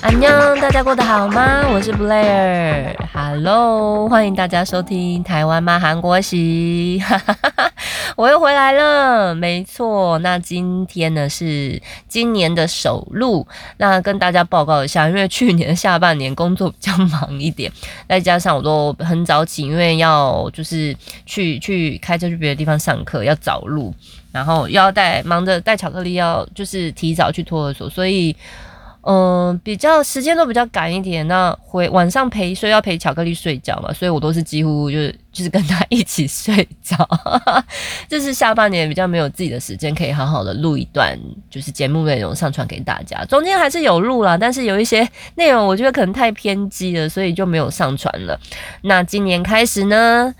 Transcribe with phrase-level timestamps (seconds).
[0.00, 1.68] 안 녕， 大家过得好吗？
[1.70, 5.78] 我是 Blair，Hello，欢迎大家收听台湾吗？
[5.78, 7.02] 韩国喜，
[8.16, 10.18] 我又回来了，没错。
[10.20, 13.46] 那今天呢是今年的首录，
[13.76, 17.70] 那跟大家报告一下，因为去年下半年工作比较忙一点，
[18.08, 20.96] 再加上我都很早起，因为要就是
[21.26, 23.94] 去去开车去别的地方上课，要找路，
[24.38, 28.36] 然后又要带忙着带巧克力，要就是提早去托儿所，所以。
[29.02, 37.08] 嗯，比较时间都比较赶一点，那回晚上陪睡要陪巧克力睡觉嘛，所以我都是几乎就是就是跟他一起睡着，
[38.06, 48.38] 就是下半年比较没有自己的时间可以好好的录一段就是节目内容上传给大家，中间还是有录啦，但是有一些内容我觉得可能太偏激了，所以就没有上传了。
[48.82, 50.34] 那今年开始呢？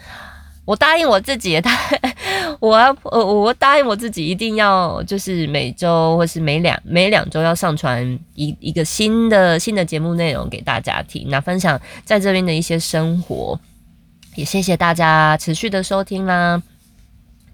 [0.69, 1.71] 我答应我自己，答
[2.61, 13.59] 我要呃，我答应我自己一定要就是每周或是每两每两周要上传一一个新的新的节目内容给大家听，那分享在这边的一些生活，
[14.35, 16.63] 也谢谢大家持续的收听啦。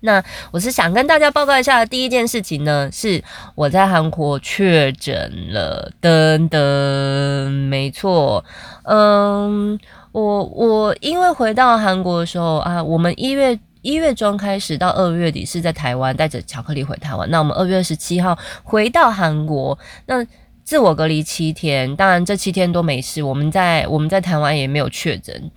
[0.00, 3.22] 那我是想跟大家报告一下第一件事情呢，是
[3.54, 8.44] 我在韩国确诊了，噔噔，没错，
[8.82, 9.78] 嗯。
[10.14, 17.28] 我我因为回到韩国的时候啊，我们一月一月中开始到二月底是在台湾带着巧克力回台湾。
[17.32, 20.24] 那我们二月二十七号回到韩国，那
[20.62, 23.24] 自我隔离七天，当然这七天都没事。
[23.24, 25.50] 我们在我们在台湾也没有确诊。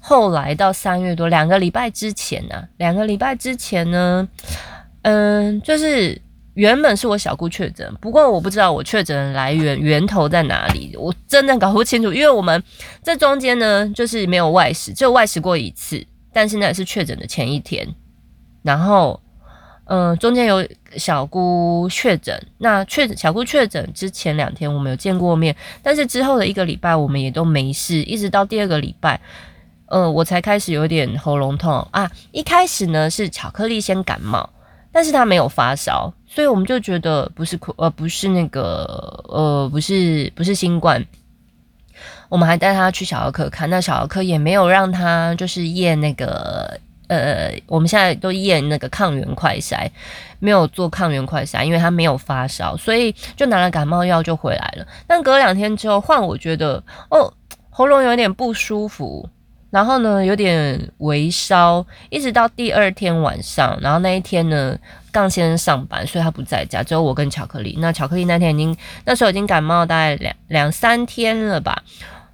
[0.00, 4.28] 后来到三月多两个礼拜之前呢，两个礼拜之前呢，
[5.02, 6.20] 嗯，就是。
[6.54, 12.12] 原本是我小姑确诊，不过我不知道我确诊的来源源头在哪里，我真的搞不清楚。
[12.12, 12.62] 因为我们
[13.02, 17.88] 这中间呢，就是没有外食，只有外食过一次，但是那也是确诊的前一天。
[18.62, 19.18] 然后，
[19.86, 20.62] 嗯，中间有
[20.96, 29.18] 小姑确诊，那确小姑确诊之前两天我们有见过面，但是之后的一个礼拜我们也都没事，一直到第二个礼拜，
[29.86, 32.10] 嗯，我才开始有点喉咙痛啊。
[32.30, 34.50] 一开始呢是巧克力先感冒。
[34.92, 41.02] 但是他没有发烧，所以我们就觉得不是哭，呃，不是那个，呃，不是不是新冠。
[42.28, 49.90] 我们还带他去小儿科看，那小儿科也没有让他就是验那个，呃，我们现在都验那个抗原快筛，
[50.38, 54.86] 没有做抗原快筛，因为他没有发烧，所以就拿了感冒药就回来了。
[55.06, 57.32] 但隔两天之后换我觉得，哦，
[57.70, 59.28] 喉咙有点不舒服。
[59.72, 63.78] 然后呢，有点微烧，一直到第二天晚上。
[63.80, 64.78] 然后那一天呢，
[65.10, 67.78] 杠先生上班，所以他不在家，只有我跟巧克力。
[67.80, 71.82] 那巧克力那天已经那时候已经感冒大概两两三天了吧。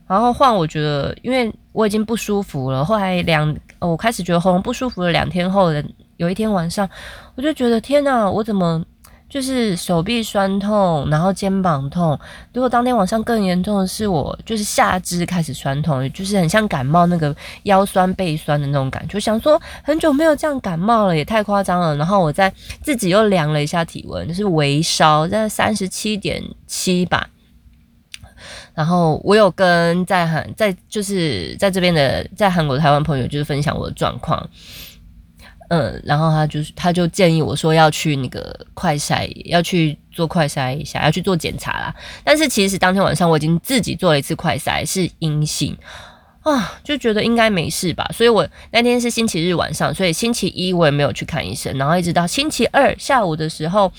[0.09, 2.84] 然后换我觉得，因为我已经不舒服了。
[2.84, 5.84] 后来两我开始觉得喉咙不舒服了，两天后的
[6.16, 6.91] 有一天晚上，
[7.37, 8.84] 我就觉得天哪，我怎么？
[9.28, 12.19] 就是手臂酸痛，然后肩膀痛。
[12.55, 17.34] 如果当天晚上更严重的是，我就是下肢开始酸痛，就是很像感冒那个
[17.65, 19.21] 腰酸背酸的那种感觉。
[19.21, 21.94] 想说很久没有这样感冒了，也太夸张了。
[21.97, 22.53] 然后我在
[22.83, 27.28] 自己又量了一下体温，就是微烧在三十七点七吧。
[28.72, 34.49] 然后我有跟在韩在就是在这边的在韩国台湾朋友就是分享我的状况。
[35.68, 41.94] 嗯，然后他就是他就建议我说要去那个快筛，要去做快筛一下，要去做检查啦。
[42.24, 45.76] 但是其实当天晚上我已经自己做了一次快筛，是阴性
[46.40, 48.10] 啊，就觉得应该没事吧。
[48.14, 51.76] 所以我那天是星期日晚上，所以星期一我也没有去看医生。
[51.76, 53.92] 然后一直到星期二下午的时候，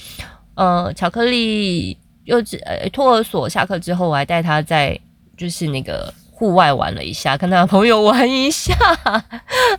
[0.56, 5.00] 呃，巧克力幼稚呃托儿所下课之后，我还带他在
[5.38, 6.12] 就是那个。
[6.40, 8.74] 户外玩了一下，跟他朋友玩一下，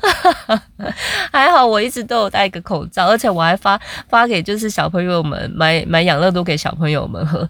[1.33, 7.49] 还好我一直都有戴个口罩，而且我还发发给就是小朋友们买买养乐多给小朋友们喝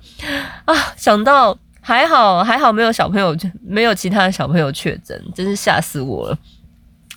[0.64, 0.74] 啊！
[0.96, 6.38] 想到还好还好没有小朋友没有其他的小朋友确诊，真是吓死我了。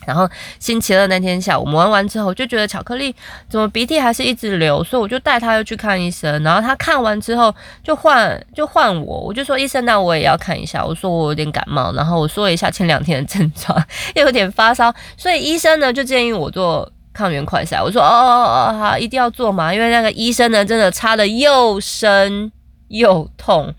[0.06, 0.28] 然后
[0.58, 3.14] 星期二那天下午，我们玩完之后，就觉得巧克力
[3.48, 6.42] 怎么鼻涕还是一直流，所以我就带他又去看医生。
[6.42, 10.84] 然后他看完之后就换就换我，我就说医生，那我也要看一下。
[10.84, 13.76] 我说我有点感冒，然后我说一下前两天的症状，
[14.14, 17.82] 又有点发烧，所以医生呢就建议我做抗原快筛。
[17.82, 22.50] 我说哦哦哦好，一定要做嘛，因为那个医生呢真的插的又深
[22.88, 23.74] 又痛，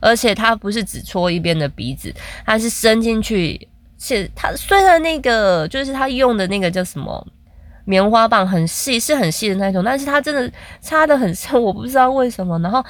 [0.00, 2.14] 而且他不是只戳一边的鼻子，
[2.44, 3.68] 他是伸进去。
[4.04, 7.24] 是它虽然那个就是他用的那个叫什么
[7.84, 10.50] 棉花棒很细，是很细的那种，但是它真的
[10.80, 12.58] 插的很深，我不知道为什么。
[12.58, 12.84] 然后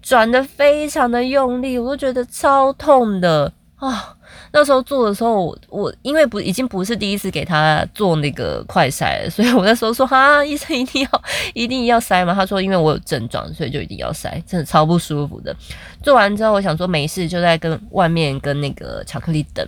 [0.00, 4.16] 转的非常的用力，我都觉得超痛的啊，
[4.52, 11.22] 那时候做的时候，我因为不已经不是第一次给他做那个快筛了，所以我那时候说哈，医生一定要
[11.54, 12.32] 一定要筛嘛。
[12.32, 15.54] 他说因为我有症状，所以就一定要筛，真的超不舒服的。
[16.02, 19.64] 做完之后，我想说没事，就在跟外面跟那个巧克力等，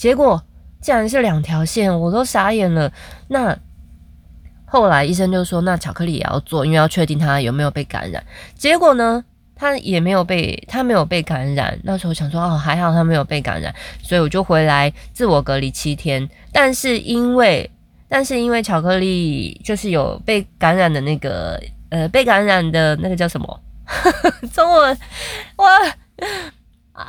[0.00, 0.42] 结果
[0.80, 2.90] 竟然是两条线，我都傻眼了。
[3.28, 3.54] 那
[4.64, 8.24] 后来医生就说，那巧克力也要做，因为要确定他有没有被感染。
[8.56, 9.22] 结果呢？
[9.54, 11.78] 他也没有被，他没有被感染。
[11.82, 16.26] 那时候想说，哦，还好他没有被感染，所以我就回来自我隔离七天。
[16.50, 17.70] 但是因为，
[18.08, 23.60] 但是因为巧克力就是有被感染的那个，呃，被感染的那个叫什么？
[24.50, 24.98] 中文，
[25.56, 25.66] 哇！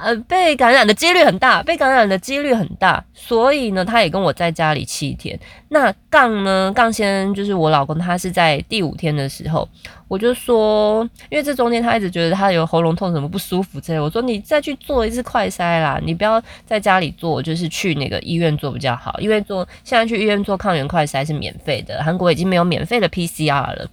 [0.02, 5.40] 呃，被感染的几率很大，被感染的几率很大，所以呢，他也跟我在家里七天。
[5.70, 6.72] 那杠呢？
[6.76, 9.68] 杠先就是我老公，他是在第五天的时候，
[10.08, 23.90] 我就说，因为这中间他一直觉得他有喉咙痛，什么不舒服之类，我说你再去做一次快筛啦，你不要在家里做，就是去那个医院做比较好，因为做现在去医院做抗原快筛是免费的，韩国已经没有免费的 PCR 了。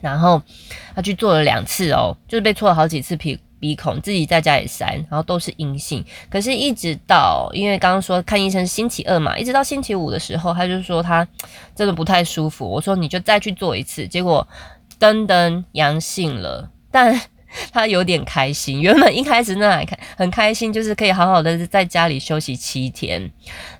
[0.00, 0.42] 然后
[0.94, 3.38] 他去做了两次哦，就是被戳了好几次皮。
[3.64, 6.04] 鼻孔自己在家里塞，然后都是阴性。
[6.28, 11.26] 可是，一直到因为刚刚说看医生星期二嘛，一直到星期五的时候，他就说他
[11.74, 12.68] 真的不太舒服。
[12.68, 14.46] 我说你就再去做一次，结果
[15.00, 17.18] 噔噔阳性了，但。
[17.72, 23.30] 他有点开心，原本一开始那还开很开心，就是可以好好的在家里休息七天。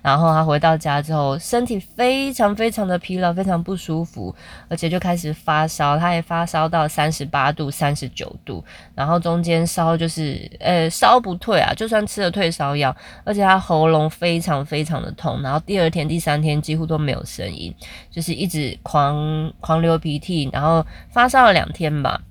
[0.01, 4.33] 然后他回到家之后，身体非常非常的疲劳，非常不舒服，
[4.69, 8.63] 而且就开始发烧，他也发烧到三十八度、三十九度，
[8.93, 17.73] 然后中间烧就是呃烧不退啊，就算吃了退烧药，而且他喉咙非常非常的痛，然后第二天、第三天几乎都没有声音，
[18.11, 22.21] 就是一直狂狂流鼻涕，然后发烧了两天吧。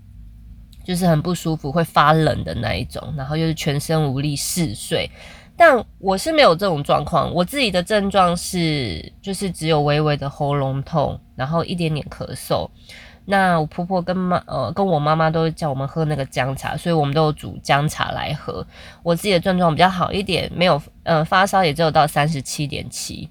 [0.85, 5.11] 就是很不舒服，会发冷的那一种，然后又是全身无力、嗜睡。
[5.57, 12.69] 但我是没有这种状况，我自己的症状是，就是只有微微的喉咙痛，然后一点点咳嗽。
[13.25, 18.67] 那我婆婆跟妈呃跟我妈妈都叫我们喝那个姜茶，所以我们都有煮姜茶来喝。
[19.03, 23.31] 我自己的症状比较好一点，没有呃发烧也只有到三十七点七，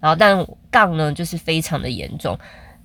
[0.00, 2.38] 然后但杠呢就是非常的严重，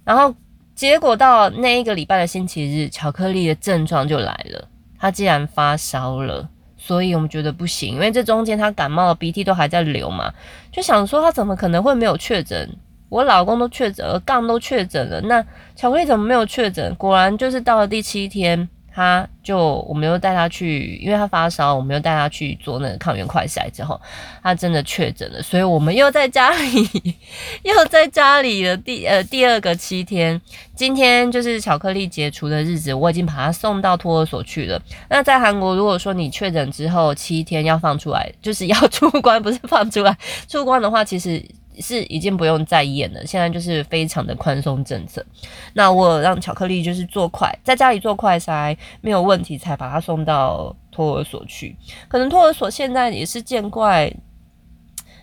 [0.03, 0.33] 然后。
[0.75, 4.67] 结果到那一个礼拜的星期日，巧克力的症状就来了。
[4.99, 10.33] 他竟然发烧了，所以我们觉得不行，因为这中间他感冒鼻涕都还在流嘛，
[10.71, 12.69] 就想说他怎么可能会没有确诊？
[13.07, 15.41] 我老公都确诊了，杠都确诊了，那
[15.75, 16.93] 巧克力怎么没有确诊？
[16.95, 18.67] 果然就是到了第七天。
[18.95, 23.99] 他就我们又带他去，因为他发烧，我们又带他去做那个抗原快筛之后，
[24.41, 27.15] 他真的确诊了，所以我们又在家里，
[27.63, 30.39] 又在家里的第呃第二个七天，
[30.73, 34.81] 今天就是巧克力解除的日子，我已经把他送到托儿所去了。
[35.09, 41.43] 那在韩国，如果说你确诊之后七天要放出来，就是要出关，不是放出来出关的话，其实。
[41.81, 45.25] 是已经不用再验了，现在就是非常的宽松政策。
[45.73, 51.75] 那我让巧克力就是做快，在家里做快筛没有问题，才把他送到托儿所去。
[52.07, 54.11] 可能托儿所现在也是见怪，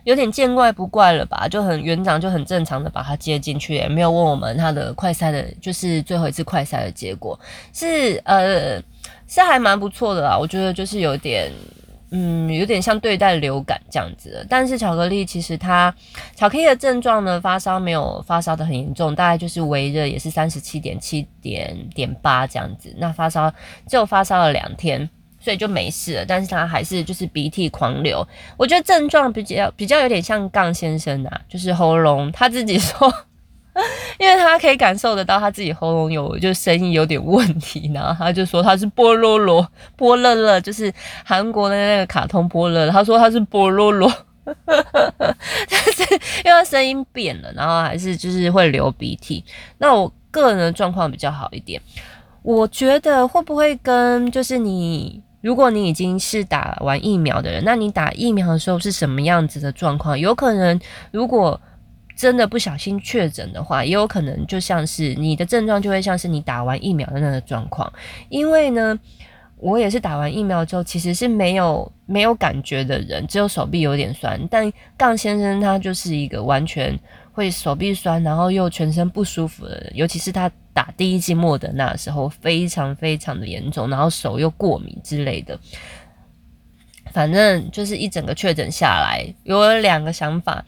[0.05, 1.47] 有点见怪不怪了吧？
[1.49, 7.39] 就很园长就很正常的把他接进去，也没有问我们他的快筛的，就是最后一次快筛的结果
[7.73, 8.83] 是呃
[9.27, 10.39] 是还蛮不错的啦。
[10.39, 11.51] 我觉得就是有点。
[12.15, 15.93] 嗯，有点像对待流感这样子，但是巧克力其实它
[16.37, 22.95] 巧克力的症状呢，发烧没有发烧的很严重，大概就是微热，也是三十七点七点点八这样子。
[22.99, 23.51] 那发烧
[23.89, 25.09] 就发烧了两天，
[25.41, 26.25] 所以就没事了。
[26.27, 28.29] 但是他还是就是鼻涕狂流，
[28.59, 33.11] 我觉得症状比较比较有点像杠先生啊，就是喉咙他自己说。
[34.21, 40.93] 因为他可以感受得到他自己喉咙有就声音有点问题，然后他就说他是波罗罗 波乐乐，就是
[41.25, 42.91] 韩国的那个卡通波乐。
[42.91, 44.13] 他说他是波罗罗，
[44.45, 46.03] 但是
[46.45, 49.43] 因为他声音变了，然后还是就是会流鼻涕。
[49.79, 51.81] 那我个人的状况比较好一点，
[52.43, 60.19] 我觉得会不会跟就是你，如果你已经是打完疫苗的人，那你打疫苗的时候是什么样子的状况？
[60.19, 60.79] 有可能
[61.11, 61.59] 如果。
[62.17, 67.93] 真的不小心确诊的话，也有可能就像是你的症状就会像是你打完疫苗的那个状况。
[68.29, 68.99] 因为呢，
[69.57, 74.41] 我也是打完疫苗之后，其实是没有没有感觉的人，只有手臂有点酸。
[74.51, 76.99] 但杠先生他就是一个完全
[77.33, 79.93] 会手臂酸，然后又全身不舒服的人。
[79.95, 85.59] 尤其是他打第一剂莫德纳的时候，非常非常的严重，然后手又过敏之类的。
[87.13, 90.65] 反正就是一整个确诊下来，有两个想法。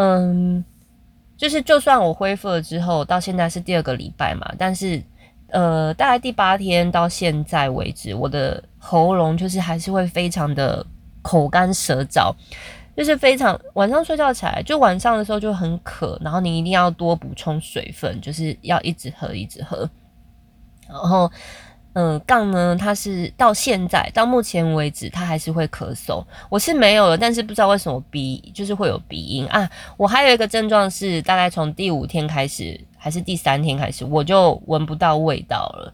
[0.00, 0.64] 嗯，
[1.36, 5.02] 就是就算我恢复了之后，到现在是第二个礼拜嘛，但是
[5.48, 10.86] 呃，大概第八天到现在为止，我的喉咙就是还是会非常的
[11.20, 12.32] 口干舌燥，
[12.96, 19.90] 就是非常晚上睡觉起来，就晚上的时候就很渴，然后你一定要多补充水分，就是要一直喝一直喝，
[20.88, 21.28] 然后。
[22.00, 22.76] 嗯，杠呢？
[22.78, 26.24] 他是到现在到目前为止，他还是会咳嗽。
[26.48, 29.68] 我是没有了，但是不知道为什么鼻就是会有鼻音啊。
[29.96, 35.92] 我还有一个症状是，大概从第五天开始，还是第三天开始，我就闻不到味道了。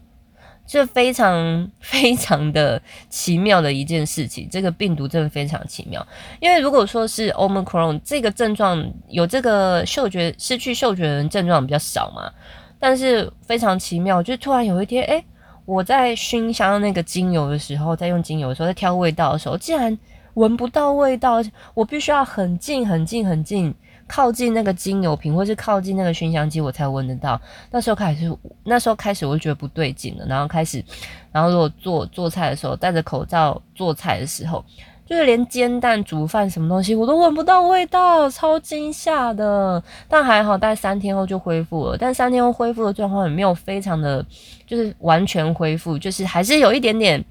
[0.67, 4.47] 这非常非常的奇妙的一件事情。
[4.51, 6.05] 这个病毒真的非常奇妙，
[6.39, 12.31] 因为如果说是 Omicron 这个症状有这个嗅觉失去嗅觉的人症状比较少嘛，
[12.77, 15.25] 但是非常奇妙，就突然有一天，哎。
[15.65, 19.97] 我在熏香那个精油的时候，在用精油的时候，在挑味道的时候，竟然
[20.35, 21.43] 闻不到味道，
[21.73, 23.73] 我必须要很近、很近、很近，
[24.07, 27.39] 靠近那个精油瓶，或是靠近那个熏香机，我才闻得到。
[27.71, 30.83] 那时候开始，那时候开始我就觉得不对劲了，然后开始，
[31.31, 34.63] 然后如果做做菜的时候，戴着口罩做菜的时候。
[35.05, 39.81] 就是连煎蛋、煮饭什么东西我都闻不到味道，超惊吓的。
[40.09, 41.97] 但还好，大概三天后就恢复了。
[41.97, 44.25] 但三天后恢复的状况也没有非常的，
[44.65, 47.23] 就是完全恢复，就是还是有一点点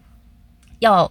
[0.78, 1.10] 要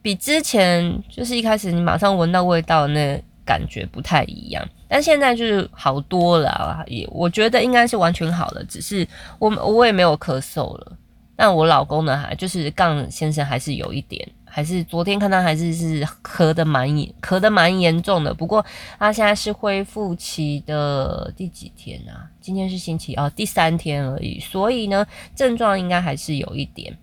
[0.00, 4.64] 比之前就是一开始你马上闻到味道那感觉不太一样。
[4.86, 9.04] 但现在就是好多了啊，也我觉得应该是完全好了，只是
[9.40, 10.92] 我我也没有咳嗽了。
[11.34, 14.24] 但我老公呢，还就是杠先生还是有一点。
[14.54, 18.32] 还是昨天看到还是是咳的蛮严，咳的蛮严重的。
[18.32, 18.64] 不过
[19.00, 22.30] 他现在是恢复期的第几天啊？
[22.40, 24.38] 今天是星期哦，第三天而已。
[24.38, 26.96] 所以呢，症状应该还是有一点。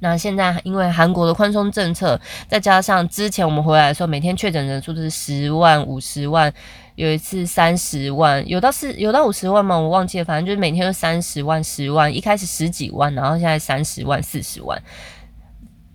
[0.00, 6.52] 那现在因为韩国的宽松政策，再加上之前我们回来的时候，每天确诊人数都是十万、五十万，
[6.96, 9.78] 有一次三十万，有到四有到五十万吗？
[9.78, 14.82] 我忘记了，反正就是每天都三十万、十万，一开始十几万，然后现在三十万、四十万。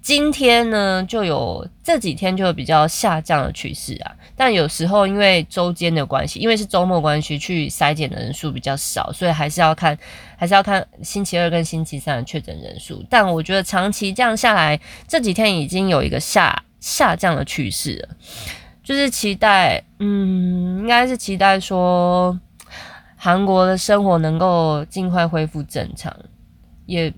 [0.07, 9.97] 今天呢，就有这几天就有比较下降的趋势啊，但有时候因为周间的关系，因为是周末关系，去筛检的人数比较少，所以还是要看，
[10.37, 13.03] 还是要看星期二跟星期三的确诊人数。
[13.09, 18.15] 但我觉得长期这样下来，这几天已经有一个下下降的趋势了，
[18.81, 22.39] 就是期待，嗯，应该是期待说
[23.17, 26.15] 韩国的生活能够尽快恢复正常。
[26.85, 27.13] 也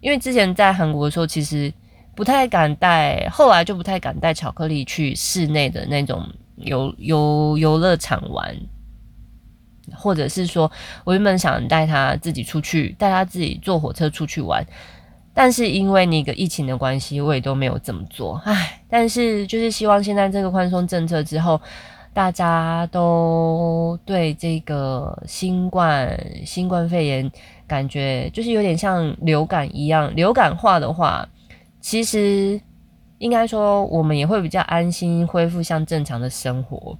[0.00, 1.72] 因为之前在韩国的时候，其实。
[2.14, 6.22] 不太敢带，后来就不太敢带巧克力去室内的那种
[6.56, 8.54] 游游游乐场玩，
[9.94, 10.70] 或者是说，
[11.04, 14.62] 我原本想带他自己出去，带他自己坐火车出去玩，
[15.32, 18.40] 但是因为那个疫情的关系，我也都没有这么做。
[18.44, 21.58] 唉，但是就是希望现在这个宽松政策之后，
[22.12, 26.14] 大家都对这个新冠
[26.44, 27.32] 新冠肺炎
[27.66, 31.26] 感觉就是有点像流感一样，流感化的话。
[31.82, 32.58] 其实
[33.18, 36.96] 应该说，我们也会比较安心恢复像正常的生活。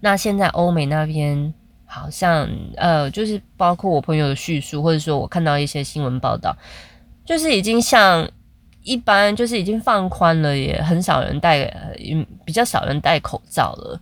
[0.00, 1.52] 那现在欧美那边
[1.86, 6.54] 好像呃，就是包括我朋友的叙述，或者说我看到一些新闻报道，
[7.24, 8.28] 就是已经像
[8.82, 11.64] 一般，就是已经放宽了，也很少人戴，
[12.44, 13.98] 比较少人戴口罩了。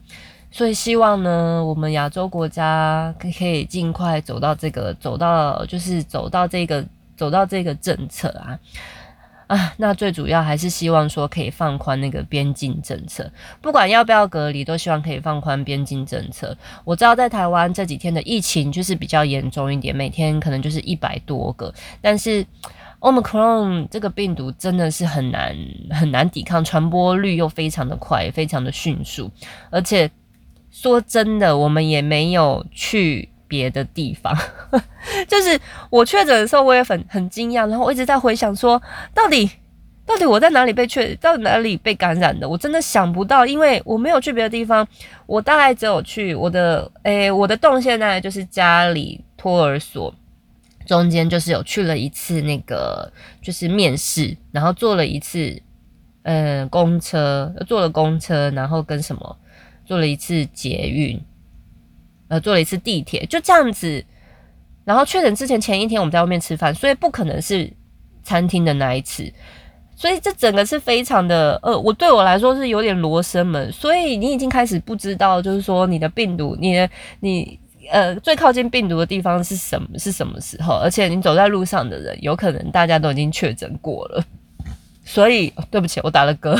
[0.50, 6.84] 所以希望呢，我们亚洲国家可以尽快走到这个，走到就是走到这个，
[7.16, 8.58] 走到这个政策啊。
[9.46, 16.56] 啊，那最主要还是希望说可以放宽那个边境政策，不管要不要隔离，都希望可以放宽边境政策。
[16.84, 22.44] 我知道在台湾这几天的疫情就是比较严重一点，每天可能就是一百多个，但是
[23.00, 25.54] Omicron 这个病毒真的是很难
[25.90, 29.30] 很难抵抗，传播率又非常的快，非常的迅速，
[29.70, 30.10] 而且
[30.70, 33.28] 说真的，我们也没有去。
[33.48, 34.36] 别的地方，
[35.28, 35.58] 就是
[35.90, 38.80] 我确诊的时候，我也很很惊讶，然后我一直在回想说，
[39.12, 39.50] 到底
[40.06, 42.48] 到底我在哪里被确，到底哪里被感染的？
[42.48, 44.86] 我真的想不到，因为我没有去别的地方，
[45.26, 50.14] 我大概只有去我的，诶，我的动线呢，就是家里托儿所，
[50.86, 53.10] 中间就是有去了一次那个
[53.40, 55.58] 就是面试，然后坐了一次，
[56.24, 59.38] 嗯，公车，坐了公车，然后跟什么，
[59.86, 61.18] 坐了一次捷运。
[62.28, 64.04] 呃，坐了一次地铁，就这样子。
[64.84, 67.72] 然后确诊之前前一天我们在外面吃饭，所以不可能是
[68.22, 69.32] 餐厅的那一次。
[69.96, 73.70] 所以这整个是非常的，呃，我对我来说是有点罗生门。
[73.72, 76.90] 所以你已经开始不知道，就是说你的病毒，你的
[77.20, 77.58] 你
[77.90, 79.88] 呃最靠近病毒的地方是什么？
[79.98, 80.74] 是什么时候？
[80.82, 84.24] 而且你走在路上的人，有可能大家都已经确诊过了。
[85.04, 86.58] 所以对不起，我打了嗝。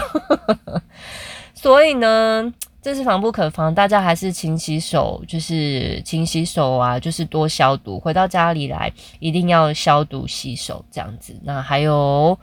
[1.53, 2.53] 所以呢？
[2.85, 7.99] 这是防不可防，大家还是勤洗手，就是勤洗手啊，就是多消毒。
[7.99, 11.35] 回到家里来，一定要消毒洗手，这样子。
[11.45, 12.39] 那还有，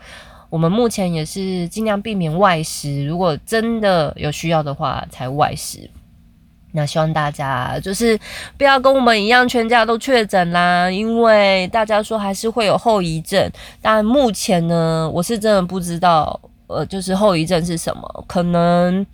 [0.49, 5.87] 我们目前也是尽量避免外食，如果真的有需要的话才外食。
[6.71, 8.19] 那希望大家就是
[8.57, 13.47] 不要跟我们一样全家都确诊啦，因为大家说还是会有后遗症。
[13.79, 19.05] 但目前呢，我是真的不知道，呃，就是后遗症是什么，可能，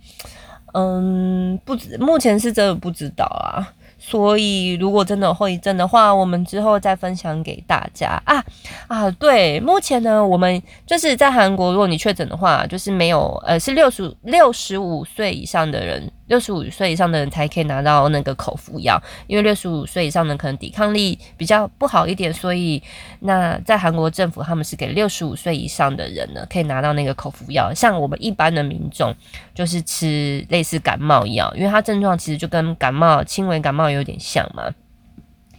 [0.74, 3.74] 嗯，不知，目前是真的不知道啊。
[4.00, 8.42] 所以，如果真的有后遗症的话，我们之后再分享给大家啊
[8.86, 9.10] 啊！
[9.10, 16.08] 对，目前呢，我们就是在韩国，如果你确诊的话，就是没有呃，是六十六十五岁以上的人。
[16.28, 22.82] 六十五岁以上的人才可以拿到那个口服药，因为六十五岁以上的可能抵抗力比较不好一点，所以
[23.20, 29.14] 那在韩国政府他们是给六十五岁以上的人呢可以拿到那个口服药，像我们一般的民众
[29.54, 34.64] 就是吃类似感冒药，因为它症状其实就跟感冒轻微感冒有点像嘛，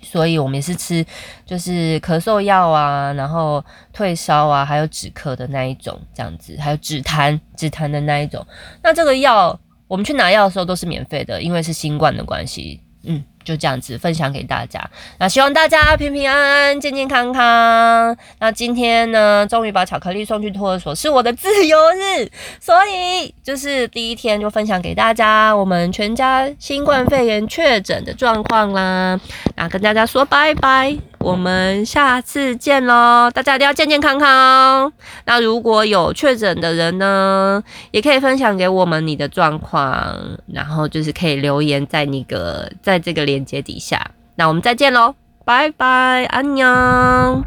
[0.01, 1.05] 所以我们也是吃
[1.45, 8.45] 就是咳嗽药啊，然后退烧啊，还有止咳的那一种这样子，还有止痰止痰的那一种，
[8.83, 9.59] 那这个药。
[9.89, 12.79] 我们去拿药的时候都是免费的，因为是新冠的关系。
[13.03, 14.89] 嗯，就这样子分享给大家。
[15.19, 18.15] 那希望大家平平安安、健健康康。
[18.39, 22.29] 那今天呢，终于把巧克力送去托儿所，是我的自由日，
[22.59, 29.17] 所以就是第一天就分享给大家我们全家新冠肺炎确诊的状况啦。
[29.55, 31.08] 那跟大家说拜拜。
[31.19, 33.29] 我们下次见喽！
[33.33, 34.91] 大家一定要健健康康。
[35.25, 37.61] 那如果有确诊的人呢，
[37.91, 40.15] 也可以分享给我们你的状况，
[40.47, 44.11] 然后就是可以留言在那个在这个链接底下。
[44.35, 47.43] 那我们再见喽，拜拜，安娘。